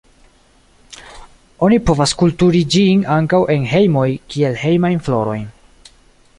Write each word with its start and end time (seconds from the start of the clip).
Oni 1.67 1.77
povas 1.89 2.15
kulturi 2.23 2.63
ĝin 2.77 3.05
ankaŭ 3.19 3.43
en 3.57 3.69
hejmoj 3.75 4.09
kiel 4.33 4.61
hejmajn 4.65 5.07
florojn. 5.09 5.49